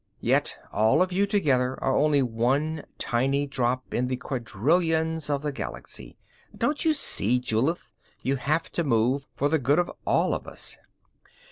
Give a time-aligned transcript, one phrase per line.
[0.21, 5.51] Yet all of you together are only one tiny drop in the quadrillions of the
[5.51, 6.17] Galaxy.
[6.57, 7.91] Don't you see, Julith,
[8.23, 10.75] you have to move for the good of all of us?"